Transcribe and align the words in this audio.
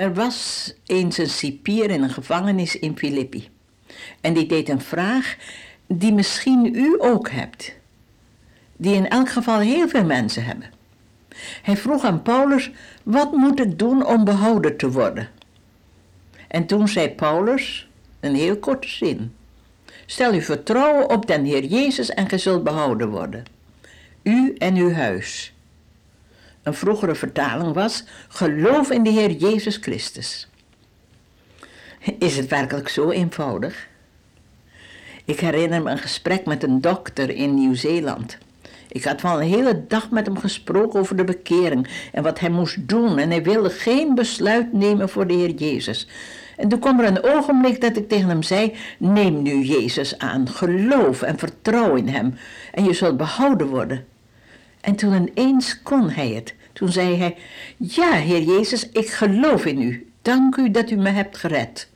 Er 0.00 0.14
was 0.14 0.72
eens 0.86 1.18
een 1.18 1.28
cipier 1.28 1.90
in 1.90 2.02
een 2.02 2.10
gevangenis 2.10 2.78
in 2.78 2.98
Filippi. 2.98 3.48
En 4.20 4.34
die 4.34 4.46
deed 4.46 4.68
een 4.68 4.80
vraag 4.80 5.36
die 5.86 6.12
misschien 6.12 6.74
u 6.74 6.96
ook 6.98 7.30
hebt. 7.30 7.74
Die 8.76 8.94
in 8.94 9.08
elk 9.08 9.28
geval 9.28 9.58
heel 9.58 9.88
veel 9.88 10.04
mensen 10.04 10.44
hebben. 10.44 10.70
Hij 11.62 11.76
vroeg 11.76 12.04
aan 12.04 12.22
Paulus: 12.22 12.70
Wat 13.02 13.32
moet 13.32 13.60
ik 13.60 13.78
doen 13.78 14.06
om 14.06 14.24
behouden 14.24 14.76
te 14.76 14.90
worden? 14.90 15.28
En 16.48 16.66
toen 16.66 16.88
zei 16.88 17.08
Paulus 17.08 17.88
een 18.20 18.34
heel 18.34 18.56
korte 18.56 18.88
zin: 18.88 19.34
Stel 20.06 20.32
uw 20.32 20.40
vertrouwen 20.40 21.10
op 21.10 21.26
den 21.26 21.44
Heer 21.44 21.64
Jezus 21.64 22.10
en 22.10 22.28
ge 22.28 22.38
zult 22.38 22.64
behouden 22.64 23.08
worden. 23.08 23.44
U 24.22 24.54
en 24.58 24.76
uw 24.76 24.92
huis. 24.92 25.54
Een 26.62 26.74
vroegere 26.74 27.14
vertaling 27.14 27.74
was: 27.74 28.04
Geloof 28.28 28.90
in 28.90 29.02
de 29.02 29.10
Heer 29.10 29.30
Jezus 29.30 29.76
Christus. 29.76 30.48
Is 32.18 32.36
het 32.36 32.48
werkelijk 32.48 32.88
zo 32.88 33.10
eenvoudig? 33.10 33.88
Ik 35.24 35.40
herinner 35.40 35.82
me 35.82 35.90
een 35.90 35.98
gesprek 35.98 36.46
met 36.46 36.62
een 36.62 36.80
dokter 36.80 37.30
in 37.30 37.54
Nieuw-Zeeland. 37.54 38.38
Ik 38.88 39.04
had 39.04 39.20
wel 39.20 39.40
een 39.40 39.48
hele 39.48 39.86
dag 39.86 40.10
met 40.10 40.26
hem 40.26 40.38
gesproken 40.38 41.00
over 41.00 41.16
de 41.16 41.24
bekering 41.24 41.88
en 42.12 42.22
wat 42.22 42.40
hij 42.40 42.50
moest 42.50 42.88
doen. 42.88 43.18
En 43.18 43.30
hij 43.30 43.42
wilde 43.42 43.70
geen 43.70 44.14
besluit 44.14 44.72
nemen 44.72 45.08
voor 45.08 45.26
de 45.26 45.34
Heer 45.34 45.50
Jezus. 45.50 46.08
En 46.56 46.68
toen 46.68 46.78
kwam 46.78 47.00
er 47.00 47.06
een 47.06 47.22
ogenblik 47.22 47.80
dat 47.80 47.96
ik 47.96 48.08
tegen 48.08 48.28
hem 48.28 48.42
zei: 48.42 48.74
Neem 48.98 49.42
nu 49.42 49.62
Jezus 49.62 50.18
aan, 50.18 50.48
geloof 50.48 51.22
en 51.22 51.38
vertrouw 51.38 51.94
in 51.94 52.08
Hem 52.08 52.34
en 52.72 52.84
je 52.84 52.92
zult 52.92 53.16
behouden 53.16 53.66
worden. 53.66 54.04
En 54.80 54.96
toen 54.96 55.14
ineens 55.14 55.82
kon 55.82 56.10
hij 56.10 56.28
het. 56.28 56.54
Toen 56.72 56.88
zei 56.88 57.16
hij: 57.16 57.36
Ja, 57.76 58.12
Heer 58.12 58.42
Jezus, 58.42 58.88
ik 58.88 59.08
geloof 59.08 59.64
in 59.64 59.82
U. 59.82 60.10
Dank 60.22 60.56
U 60.56 60.70
dat 60.70 60.90
U 60.90 60.96
me 60.96 61.10
hebt 61.10 61.36
gered 61.36 61.88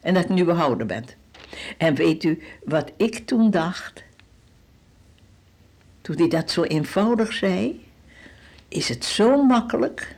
en 0.00 0.14
dat 0.14 0.22
ik 0.22 0.28
nu 0.28 0.44
behouden 0.44 0.86
bent. 0.86 1.16
En 1.78 1.94
weet 1.94 2.24
u 2.24 2.42
wat 2.64 2.92
ik 2.96 3.26
toen 3.26 3.50
dacht? 3.50 4.04
Toen 6.00 6.16
hij 6.16 6.28
dat 6.28 6.50
zo 6.50 6.62
eenvoudig 6.62 7.32
zei, 7.32 7.84
is 8.68 8.88
het 8.88 9.04
zo 9.04 9.44
makkelijk. 9.44 10.16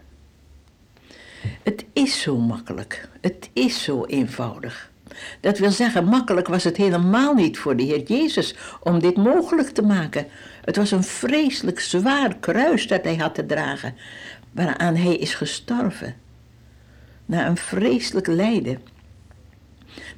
Het 1.62 1.84
is 1.92 2.20
zo 2.20 2.36
makkelijk. 2.36 3.08
Het 3.20 3.50
is 3.52 3.82
zo 3.82 4.04
eenvoudig. 4.04 4.92
Dat 5.40 5.58
wil 5.58 5.70
zeggen, 5.70 6.04
makkelijk 6.04 6.48
was 6.48 6.64
het 6.64 6.76
helemaal 6.76 7.34
niet 7.34 7.58
voor 7.58 7.76
de 7.76 7.82
Heer 7.82 8.02
Jezus 8.02 8.54
om 8.82 8.98
dit 8.98 9.16
mogelijk 9.16 9.68
te 9.68 9.82
maken. 9.82 10.26
Het 10.64 10.76
was 10.76 10.90
een 10.90 11.04
vreselijk 11.04 11.80
zwaar 11.80 12.36
kruis 12.36 12.86
dat 12.86 13.04
hij 13.04 13.16
had 13.16 13.34
te 13.34 13.46
dragen, 13.46 13.94
waaraan 14.52 14.96
hij 14.96 15.16
is 15.16 15.34
gestorven. 15.34 16.14
Na 17.26 17.46
een 17.46 17.56
vreselijk 17.56 18.26
lijden. 18.26 18.78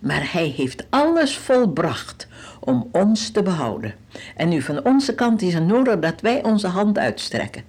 Maar 0.00 0.32
hij 0.32 0.46
heeft 0.56 0.86
alles 0.90 1.36
volbracht 1.36 2.28
om 2.60 2.88
ons 2.92 3.30
te 3.30 3.42
behouden. 3.42 3.94
En 4.36 4.48
nu 4.48 4.62
van 4.62 4.84
onze 4.84 5.14
kant 5.14 5.42
is 5.42 5.54
het 5.54 5.66
nodig 5.66 5.98
dat 5.98 6.20
wij 6.20 6.44
onze 6.44 6.66
hand 6.66 6.98
uitstrekken. 6.98 7.62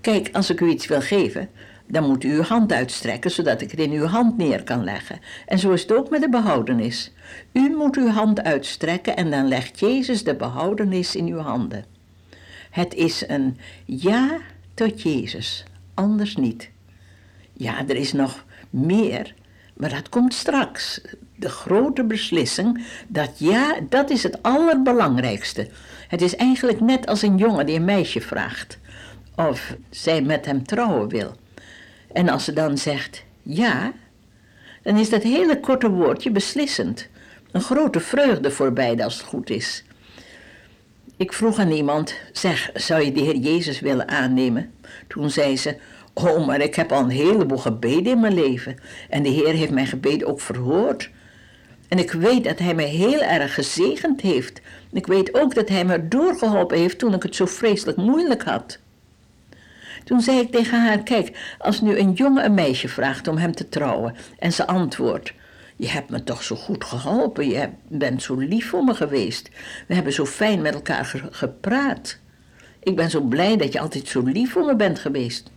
Kijk, 0.00 0.28
als 0.32 0.50
ik 0.50 0.60
u 0.60 0.68
iets 0.68 0.86
wil 0.86 1.00
geven, 1.00 1.48
dan 1.88 2.06
moet 2.06 2.24
u 2.24 2.32
uw 2.32 2.42
hand 2.42 2.72
uitstrekken 2.72 3.30
zodat 3.30 3.60
ik 3.60 3.70
het 3.70 3.80
in 3.80 3.92
uw 3.92 4.04
hand 4.04 4.36
neer 4.36 4.64
kan 4.64 4.84
leggen. 4.84 5.20
En 5.46 5.58
zo 5.58 5.72
is 5.72 5.82
het 5.82 5.92
ook 5.92 6.10
met 6.10 6.20
de 6.20 6.28
behoudenis. 6.28 7.12
U 7.52 7.74
moet 7.76 7.96
uw 7.96 8.08
hand 8.08 8.42
uitstrekken 8.42 9.16
en 9.16 9.30
dan 9.30 9.48
legt 9.48 9.80
Jezus 9.80 10.24
de 10.24 10.34
behoudenis 10.34 11.16
in 11.16 11.26
uw 11.26 11.38
handen. 11.38 11.84
Het 12.70 12.94
is 12.94 13.24
een 13.28 13.58
ja 13.84 14.38
tot 14.74 15.02
Jezus, 15.02 15.64
anders 15.94 16.36
niet. 16.36 16.70
Ja, 17.52 17.88
er 17.88 17.96
is 17.96 18.12
nog 18.12 18.44
meer, 18.70 19.34
maar 19.76 19.90
dat 19.90 20.08
komt 20.08 20.34
straks. 20.34 21.00
De 21.36 21.48
grote 21.48 22.04
beslissing, 22.04 22.84
dat 23.08 23.38
ja, 23.38 23.76
dat 23.88 24.10
is 24.10 24.22
het 24.22 24.42
allerbelangrijkste. 24.42 25.68
Het 26.08 26.22
is 26.22 26.36
eigenlijk 26.36 26.80
net 26.80 27.06
als 27.06 27.22
een 27.22 27.36
jongen 27.36 27.66
die 27.66 27.76
een 27.76 27.84
meisje 27.84 28.20
vraagt 28.20 28.78
of 29.46 29.76
zij 29.90 30.22
met 30.22 30.46
hem 30.46 30.66
trouwen 30.66 31.08
wil. 31.08 31.36
En 32.12 32.28
als 32.28 32.44
ze 32.44 32.52
dan 32.52 32.78
zegt 32.78 33.24
ja, 33.42 33.92
dan 34.82 34.96
is 34.96 35.10
dat 35.10 35.22
hele 35.22 35.60
korte 35.60 35.90
woordje 35.90 36.30
beslissend. 36.30 37.08
Een 37.50 37.60
grote 37.60 38.00
vreugde 38.00 38.50
voor 38.50 38.72
beide 38.72 39.04
als 39.04 39.16
het 39.16 39.26
goed 39.26 39.50
is. 39.50 39.84
Ik 41.16 41.32
vroeg 41.32 41.58
aan 41.58 41.70
iemand, 41.70 42.14
zeg, 42.32 42.70
zou 42.74 43.02
je 43.02 43.12
de 43.12 43.20
Heer 43.20 43.36
Jezus 43.36 43.80
willen 43.80 44.08
aannemen? 44.08 44.72
Toen 45.08 45.30
zei 45.30 45.56
ze, 45.56 45.76
oh, 46.14 46.46
maar 46.46 46.60
ik 46.60 46.74
heb 46.74 46.92
al 46.92 47.00
een 47.00 47.10
heleboel 47.10 47.58
gebeden 47.58 48.12
in 48.12 48.20
mijn 48.20 48.34
leven. 48.34 48.76
En 49.08 49.22
de 49.22 49.28
Heer 49.28 49.54
heeft 49.54 49.70
mijn 49.70 49.86
gebeden 49.86 50.28
ook 50.28 50.40
verhoord. 50.40 51.10
En 51.88 51.98
ik 51.98 52.12
weet 52.12 52.44
dat 52.44 52.58
Hij 52.58 52.74
mij 52.74 52.88
heel 52.88 53.20
erg 53.20 53.54
gezegend 53.54 54.20
heeft. 54.20 54.60
Ik 54.92 55.06
weet 55.06 55.34
ook 55.34 55.54
dat 55.54 55.68
Hij 55.68 55.84
me 55.84 56.08
doorgeholpen 56.08 56.78
heeft 56.78 56.98
toen 56.98 57.14
ik 57.14 57.22
het 57.22 57.34
zo 57.34 57.46
vreselijk 57.46 57.96
moeilijk 57.96 58.42
had. 58.42 58.78
Toen 60.04 60.20
zei 60.20 60.38
ik 60.38 60.50
tegen 60.50 60.82
haar: 60.82 60.98
Kijk, 61.02 61.54
als 61.58 61.80
nu 61.80 61.98
een 61.98 62.12
jongen 62.12 62.44
een 62.44 62.54
meisje 62.54 62.88
vraagt 62.88 63.28
om 63.28 63.36
hem 63.36 63.54
te 63.54 63.68
trouwen 63.68 64.14
en 64.38 64.52
ze 64.52 64.66
antwoordt: 64.66 65.32
Je 65.76 65.88
hebt 65.88 66.10
me 66.10 66.24
toch 66.24 66.42
zo 66.42 66.56
goed 66.56 66.84
geholpen, 66.84 67.48
je 67.48 67.68
bent 67.88 68.22
zo 68.22 68.34
lief 68.34 68.68
voor 68.68 68.84
me 68.84 68.94
geweest. 68.94 69.50
We 69.86 69.94
hebben 69.94 70.12
zo 70.12 70.26
fijn 70.26 70.62
met 70.62 70.74
elkaar 70.74 71.28
gepraat. 71.30 72.18
Ik 72.82 72.96
ben 72.96 73.10
zo 73.10 73.20
blij 73.20 73.56
dat 73.56 73.72
je 73.72 73.80
altijd 73.80 74.08
zo 74.08 74.20
lief 74.20 74.52
voor 74.52 74.64
me 74.64 74.76
bent 74.76 74.98
geweest. 74.98 75.50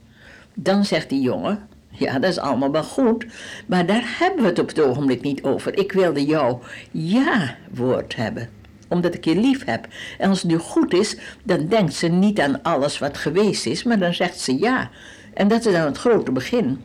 Dan 0.53 0.85
zegt 0.85 1.09
die 1.09 1.21
jongen: 1.21 1.67
Ja, 1.89 2.19
dat 2.19 2.29
is 2.29 2.39
allemaal 2.39 2.71
wel 2.71 2.83
goed, 2.83 3.25
maar 3.65 3.85
daar 3.85 4.15
hebben 4.19 4.41
we 4.41 4.49
het 4.49 4.59
op 4.59 4.67
het 4.67 4.81
ogenblik 4.81 5.21
niet 5.21 5.43
over. 5.43 5.77
Ik 5.77 5.91
wilde 5.91 6.25
jouw 6.25 6.61
ja-woord 6.91 8.15
hebben 8.15 8.59
omdat 8.91 9.13
ik 9.13 9.25
je 9.25 9.35
lief 9.35 9.65
heb. 9.65 9.87
En 10.17 10.29
als 10.29 10.41
het 10.41 10.51
nu 10.51 10.57
goed 10.57 10.93
is, 10.93 11.17
dan 11.43 11.67
denkt 11.67 11.93
ze 11.93 12.07
niet 12.07 12.39
aan 12.39 12.61
alles 12.63 12.99
wat 12.99 13.17
geweest 13.17 13.65
is, 13.65 13.83
maar 13.83 13.99
dan 13.99 14.13
zegt 14.13 14.39
ze 14.39 14.59
ja. 14.59 14.89
En 15.33 15.47
dat 15.47 15.65
is 15.65 15.73
dan 15.73 15.85
het 15.85 15.97
grote 15.97 16.31
begin. 16.31 16.81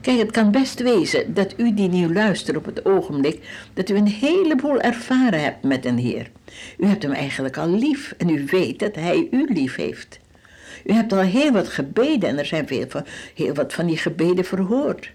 Kijk, 0.00 0.18
het 0.18 0.30
kan 0.30 0.50
best 0.50 0.82
wezen 0.82 1.34
dat 1.34 1.54
u 1.56 1.74
die 1.74 1.88
nu 1.88 2.12
luistert 2.12 2.56
op 2.56 2.64
het 2.64 2.84
ogenblik, 2.84 3.40
dat 3.74 3.90
u 3.90 3.94
een 3.96 4.06
heleboel 4.06 4.80
ervaren 4.80 5.42
hebt 5.42 5.62
met 5.62 5.84
een 5.84 5.98
Heer. 5.98 6.30
U 6.78 6.86
hebt 6.86 7.02
hem 7.02 7.12
eigenlijk 7.12 7.56
al 7.56 7.68
lief 7.68 8.14
en 8.18 8.28
u 8.28 8.44
weet 8.46 8.78
dat 8.78 8.94
hij 8.94 9.28
u 9.30 9.46
lief 9.52 9.76
heeft. 9.76 10.18
U 10.84 10.92
hebt 10.92 11.12
al 11.12 11.18
heel 11.18 11.52
wat 11.52 11.68
gebeden 11.68 12.28
en 12.28 12.38
er 12.38 12.46
zijn 12.46 12.66
veel 12.66 12.84
van, 12.88 13.04
heel 13.34 13.54
wat 13.54 13.72
van 13.72 13.86
die 13.86 13.96
gebeden 13.96 14.44
verhoord. 14.44 15.10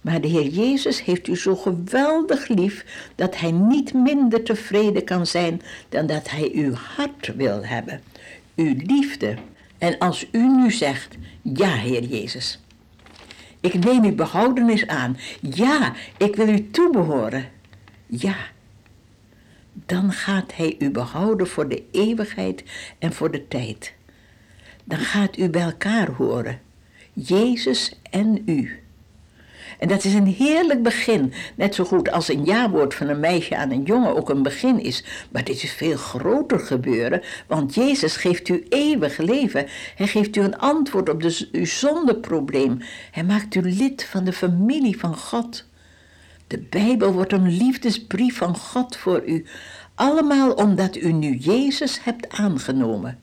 Maar 0.00 0.20
de 0.20 0.28
Heer 0.28 0.46
Jezus 0.46 1.04
heeft 1.04 1.28
u 1.28 1.36
zo 1.36 1.56
geweldig 1.56 2.48
lief 2.48 2.84
dat 3.14 3.38
Hij 3.38 3.50
niet 3.50 3.94
minder 3.94 4.42
tevreden 4.42 5.04
kan 5.04 5.26
zijn 5.26 5.62
dan 5.88 6.06
dat 6.06 6.30
Hij 6.30 6.50
uw 6.54 6.72
hart 6.72 7.34
wil 7.36 7.64
hebben, 7.64 8.00
uw 8.56 8.74
liefde. 8.76 9.36
En 9.78 9.98
als 9.98 10.26
u 10.32 10.48
nu 10.48 10.70
zegt, 10.70 11.16
ja 11.42 11.74
Heer 11.74 12.04
Jezus, 12.04 12.60
ik 13.60 13.84
neem 13.84 14.04
uw 14.04 14.14
behoudenis 14.14 14.86
aan, 14.86 15.16
ja, 15.40 15.92
ik 16.16 16.36
wil 16.36 16.48
u 16.48 16.70
toebehoren, 16.70 17.48
ja, 18.06 18.36
dan 19.72 20.12
gaat 20.12 20.54
Hij 20.54 20.76
u 20.78 20.90
behouden 20.90 21.46
voor 21.46 21.68
de 21.68 21.82
eeuwigheid 21.90 22.64
en 22.98 23.12
voor 23.12 23.30
de 23.30 23.48
tijd. 23.48 23.92
Dan 24.84 24.98
gaat 24.98 25.38
u 25.38 25.48
bij 25.48 25.62
elkaar 25.62 26.10
horen, 26.10 26.60
Jezus 27.12 28.00
en 28.10 28.42
u. 28.46 28.78
En 29.80 29.88
dat 29.88 30.04
is 30.04 30.14
een 30.14 30.26
heerlijk 30.26 30.82
begin. 30.82 31.32
Net 31.56 31.74
zo 31.74 31.84
goed 31.84 32.10
als 32.10 32.28
een 32.28 32.44
ja-woord 32.44 32.94
van 32.94 33.08
een 33.08 33.20
meisje 33.20 33.56
aan 33.56 33.70
een 33.70 33.82
jongen 33.82 34.16
ook 34.16 34.28
een 34.28 34.42
begin 34.42 34.80
is. 34.80 35.04
Maar 35.30 35.44
dit 35.44 35.62
is 35.62 35.72
veel 35.72 35.96
groter 35.96 36.58
gebeuren, 36.58 37.22
want 37.46 37.74
Jezus 37.74 38.16
geeft 38.16 38.48
u 38.48 38.66
eeuwig 38.68 39.18
leven. 39.18 39.66
Hij 39.96 40.06
geeft 40.06 40.36
u 40.36 40.40
een 40.40 40.58
antwoord 40.58 41.08
op 41.08 41.22
de, 41.22 41.48
uw 41.52 41.64
zondeprobleem. 41.64 42.78
Hij 43.10 43.24
maakt 43.24 43.54
u 43.54 43.60
lid 43.60 44.04
van 44.04 44.24
de 44.24 44.32
familie 44.32 44.98
van 44.98 45.16
God. 45.16 45.66
De 46.46 46.58
Bijbel 46.58 47.12
wordt 47.12 47.32
een 47.32 47.56
liefdesbrief 47.56 48.36
van 48.36 48.56
God 48.56 48.96
voor 48.96 49.22
u. 49.26 49.46
Allemaal 49.94 50.52
omdat 50.52 50.96
u 50.96 51.12
nu 51.12 51.36
Jezus 51.36 52.04
hebt 52.04 52.28
aangenomen. 52.28 53.18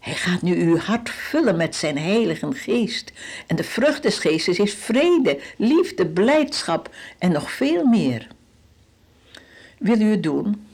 Hij 0.00 0.14
gaat 0.14 0.42
nu 0.42 0.54
uw 0.54 0.76
hart 0.76 1.10
vullen 1.10 1.56
met 1.56 1.76
zijn 1.76 1.98
heilige 1.98 2.52
geest. 2.52 3.12
En 3.46 3.56
de 3.56 3.64
vrucht 3.64 4.02
des 4.02 4.18
geestes 4.18 4.58
is 4.58 4.74
vrede, 4.74 5.40
liefde, 5.56 6.06
blijdschap 6.06 6.94
en 7.18 7.32
nog 7.32 7.50
veel 7.50 7.84
meer. 7.84 8.26
Wil 9.78 10.00
u 10.00 10.10
het 10.10 10.22
doen? 10.22 10.66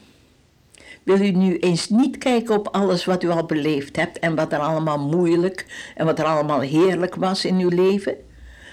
Wil 1.02 1.20
u 1.20 1.30
nu 1.30 1.58
eens 1.58 1.88
niet 1.88 2.18
kijken 2.18 2.54
op 2.54 2.68
alles 2.68 3.04
wat 3.04 3.22
u 3.22 3.28
al 3.28 3.44
beleefd 3.44 3.96
hebt 3.96 4.18
en 4.18 4.34
wat 4.34 4.52
er 4.52 4.58
allemaal 4.58 4.98
moeilijk 4.98 5.66
en 5.94 6.06
wat 6.06 6.18
er 6.18 6.24
allemaal 6.24 6.60
heerlijk 6.60 7.14
was 7.14 7.44
in 7.44 7.58
uw 7.58 7.68
leven? 7.68 8.16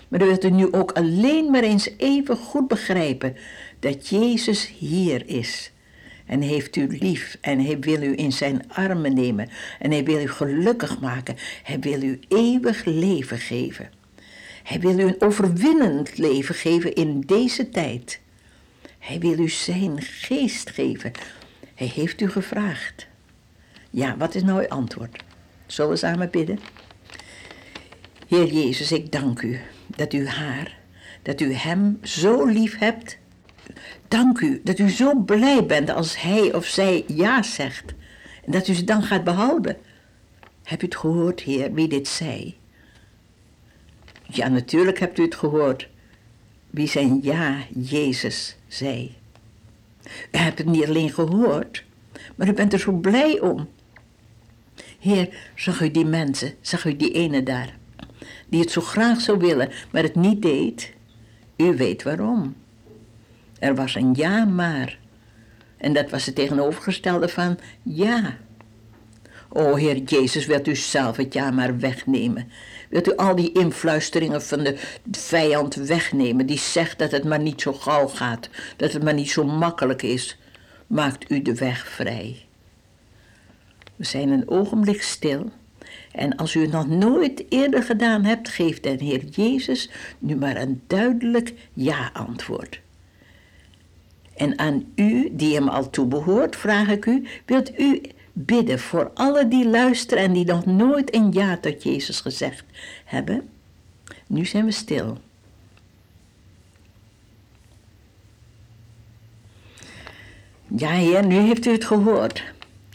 Maar 0.08 0.20
wilt 0.20 0.44
u 0.44 0.50
nu 0.50 0.74
ook 0.74 0.92
alleen 0.92 1.52
maar 1.52 1.64
eens 1.64 1.90
even 1.98 2.38
goed 2.38 2.68
begrijpen 2.68 3.36
dat 3.80 4.08
Jezus 4.08 4.74
hier 4.78 5.28
is 5.28 5.72
en 6.32 6.42
heeft 6.42 6.76
u 6.76 6.98
lief 7.00 7.38
en 7.42 7.60
hij 7.66 7.80
wil 7.80 8.02
u 8.02 8.18
in 8.18 8.32
zijn 8.32 8.64
armen 8.74 9.14
nemen 9.14 9.50
en 9.80 9.92
hij 9.92 10.04
wil 10.04 10.22
u 10.22 10.28
gelukkig 10.28 11.00
maken. 11.00 11.36
Hij 11.64 11.80
wil 11.80 12.02
u 12.02 12.20
eeuwig 12.28 12.86
leven 12.86 13.38
geven. 13.38 13.90
Hij 14.64 14.80
wil 14.80 15.00
u 15.00 15.04
een 15.04 15.22
overwinnend 15.22 16.18
leven 16.18 16.56
geven 16.56 16.94
in 16.94 17.22
deze 17.22 17.70
tijd. 17.70 18.20
Hij 19.00 19.20
wil 19.20 19.40
u 19.40 19.50
zijn 19.50 20.02
geest 20.02 20.70
geven. 20.70 21.12
Hij 21.76 21.88
heeft 21.88 22.22
u 22.22 22.30
gevraagd. 22.30 23.08
Ja, 23.90 24.18
wat 24.18 24.36
is 24.36 24.44
nou 24.44 24.60
uw 24.60 24.68
antwoord? 24.68 25.24
Zullen 25.66 25.92
we 25.92 25.98
samen 25.98 26.30
bidden? 26.30 26.60
Heer 28.28 28.54
Jezus, 28.54 28.92
ik 28.92 29.12
dank 29.12 29.42
u 29.42 29.60
dat 29.96 30.14
u 30.14 30.28
haar, 30.28 30.78
dat 31.22 31.42
u 31.42 31.54
hem 31.54 32.00
zo 32.04 32.46
lief 32.46 32.78
hebt. 32.78 33.18
Dank 34.12 34.40
u 34.40 34.62
dat 34.64 34.80
u 34.80 34.90
zo 34.90 35.16
blij 35.16 35.66
bent 35.66 35.90
als 35.90 36.22
hij 36.22 36.54
of 36.54 36.66
zij 36.66 37.04
ja 37.08 37.44
zegt. 37.44 37.94
En 38.46 38.52
dat 38.52 38.68
u 38.68 38.74
ze 38.74 38.84
dan 38.84 39.04
gaat 39.04 39.24
behouden. 39.24 39.78
Hebt 40.64 40.82
u 40.82 40.86
het 40.86 40.96
gehoord, 40.96 41.40
Heer, 41.40 41.74
wie 41.74 41.88
dit 41.88 42.08
zei? 42.08 42.58
Ja, 44.26 44.48
natuurlijk 44.48 45.00
hebt 45.00 45.20
u 45.20 45.24
het 45.24 45.36
gehoord. 45.36 45.90
Wie 46.70 46.88
zijn 46.88 47.20
ja, 47.22 47.58
Jezus, 47.74 48.58
zei. 48.68 49.16
U 50.32 50.38
hebt 50.38 50.58
het 50.58 50.68
niet 50.68 50.86
alleen 50.86 51.14
gehoord, 51.14 51.84
maar 52.36 52.48
u 52.48 52.54
bent 52.54 52.74
er 52.74 52.80
zo 52.80 52.92
blij 52.92 53.40
om. 53.40 53.70
Heer, 55.00 55.52
zag 55.56 55.82
u 55.82 55.92
die 55.92 56.06
mensen, 56.06 56.54
zag 56.62 56.86
u 56.86 56.96
die 56.96 57.12
ene 57.12 57.44
daar, 57.44 57.78
die 58.50 58.60
het 58.60 58.72
zo 58.72 58.82
graag 58.82 59.22
zou 59.22 59.38
willen, 59.38 59.72
maar 59.92 60.04
het 60.04 60.16
niet 60.16 60.42
deed? 60.42 60.94
U 61.58 61.78
weet 61.78 62.04
waarom. 62.04 62.61
Er 63.62 63.76
was 63.76 63.96
een 63.96 64.14
ja 64.14 64.46
maar. 64.46 64.98
En 65.78 65.94
dat 65.94 66.10
was 66.10 66.26
het 66.26 66.36
tegenovergestelde 66.36 67.30
van 67.30 67.58
ja. 67.84 68.38
O 69.50 69.76
Heer 69.76 69.98
Jezus, 69.98 70.46
wilt 70.46 70.68
u 70.68 70.76
zelf 70.76 71.18
het 71.18 71.34
ja 71.34 71.52
maar 71.52 71.80
wegnemen? 71.80 72.52
Wilt 72.90 73.08
u 73.08 73.16
al 73.16 73.36
die 73.36 73.52
influisteringen 73.52 74.42
van 74.42 74.64
de 74.64 74.78
vijand 75.12 75.76
wegnemen, 75.76 76.46
die 76.46 76.58
zegt 76.58 77.00
dat 77.00 77.12
het 77.12 77.24
maar 77.24 77.40
niet 77.40 77.62
zo 77.62 77.74
gauw 77.74 78.08
gaat, 78.08 78.50
dat 78.78 78.92
het 78.92 79.04
maar 79.04 79.14
niet 79.14 79.30
zo 79.30 79.44
makkelijk 79.44 80.02
is? 80.02 80.38
Maakt 80.88 81.32
u 81.32 81.42
de 81.42 81.56
weg 81.56 81.88
vrij. 81.88 82.46
We 83.96 84.06
zijn 84.06 84.30
een 84.30 84.50
ogenblik 84.50 85.02
stil. 85.02 85.52
En 86.12 86.36
als 86.36 86.56
u 86.56 86.62
het 86.62 86.72
nog 86.72 86.88
nooit 86.88 87.44
eerder 87.50 87.84
gedaan 87.84 88.24
hebt, 88.24 88.50
geeft 88.50 88.84
de 88.84 88.90
Heer 88.90 89.26
Jezus 89.26 89.90
nu 90.20 90.36
maar 90.36 90.56
een 90.56 90.82
duidelijk 90.88 91.54
ja-antwoord. 91.74 92.82
En 94.42 94.60
aan 94.60 94.92
u, 94.96 95.30
die 95.32 95.54
hem 95.56 95.68
al 95.68 95.90
toebehoort, 95.90 96.56
vraag 96.56 96.88
ik 96.88 97.06
u, 97.06 97.28
wilt 97.46 97.80
u 97.80 98.02
bidden 98.34 98.80
voor 98.80 99.12
alle 99.14 99.48
die 99.48 99.68
luisteren 99.68 100.24
en 100.24 100.34
die 100.34 100.46
nog 100.46 100.66
nooit 100.66 101.16
een 101.16 101.32
ja 101.32 101.58
tot 101.58 101.84
Jezus 101.84 102.20
gezegd 102.20 102.64
hebben? 103.06 103.50
Nu 104.28 104.46
zijn 104.46 104.66
we 104.66 104.72
stil. 104.72 105.18
Ja, 110.68 110.92
Heer, 110.92 111.26
nu 111.26 111.36
heeft 111.36 111.66
u 111.66 111.72
het 111.72 111.86
gehoord. 111.86 112.44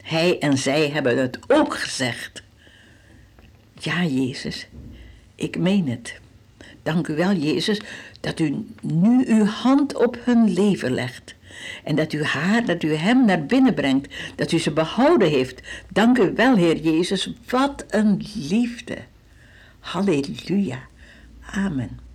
Hij 0.02 0.38
en 0.38 0.58
zij 0.58 0.88
hebben 0.88 1.18
het 1.18 1.38
ook 1.46 1.74
gezegd. 1.74 2.42
Ja, 3.72 4.04
Jezus, 4.04 4.66
ik 5.34 5.58
meen 5.58 5.88
het. 5.88 6.20
Dank 6.82 7.08
u 7.08 7.14
wel, 7.14 7.32
Jezus, 7.32 7.80
dat 8.20 8.40
u 8.40 8.66
nu 8.82 9.24
uw 9.26 9.44
hand 9.44 9.94
op 9.94 10.18
hun 10.24 10.52
leven 10.52 10.92
legt. 10.94 11.35
En 11.84 11.96
dat 11.96 12.12
u 12.12 12.24
haar, 12.24 12.64
dat 12.64 12.82
u 12.82 12.94
hem 12.94 13.24
naar 13.24 13.46
binnen 13.46 13.74
brengt, 13.74 14.14
dat 14.34 14.52
u 14.52 14.58
ze 14.58 14.70
behouden 14.70 15.28
heeft. 15.28 15.62
Dank 15.88 16.18
u 16.18 16.32
wel, 16.34 16.56
Heer 16.56 16.76
Jezus, 16.76 17.32
wat 17.48 17.84
een 17.88 18.26
liefde. 18.48 18.96
Halleluja. 19.80 20.78
Amen. 21.50 22.05